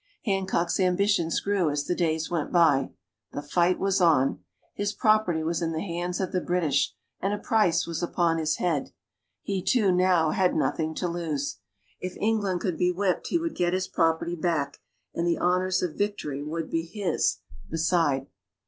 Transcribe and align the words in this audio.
Hancock's 0.25 0.79
ambitions 0.79 1.39
grew 1.41 1.69
as 1.69 1.83
the 1.83 1.93
days 1.93 2.27
went 2.27 2.51
by. 2.51 2.89
The 3.33 3.43
fight 3.43 3.77
was 3.77 4.01
on. 4.01 4.39
His 4.73 4.93
property 4.93 5.43
was 5.43 5.61
in 5.61 5.73
the 5.73 5.81
hands 5.81 6.19
of 6.19 6.31
the 6.31 6.41
British, 6.41 6.95
and 7.19 7.35
a 7.35 7.37
price 7.37 7.85
was 7.85 8.01
upon 8.01 8.39
his 8.39 8.55
head. 8.55 8.93
He, 9.43 9.61
too, 9.61 9.91
now 9.91 10.31
had 10.31 10.55
nothing 10.55 10.95
to 10.95 11.07
lose. 11.07 11.59
If 11.99 12.17
England 12.19 12.61
could 12.61 12.79
be 12.79 12.91
whipped 12.91 13.27
he 13.27 13.37
would 13.37 13.53
get 13.53 13.73
his 13.73 13.87
property 13.87 14.35
back, 14.35 14.79
and 15.13 15.27
the 15.27 15.37
honors 15.37 15.83
of 15.83 15.99
victory 15.99 16.41
would 16.41 16.71
be 16.71 16.81
his, 16.81 17.37
beside. 17.69 18.25